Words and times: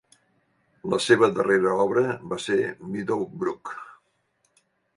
La 0.93 0.99
seva 1.07 1.29
darrera 1.35 1.75
obra 1.85 2.15
va 2.31 2.39
ser 2.47 2.57
"Meadow 2.95 3.25
Brook". 3.43 3.77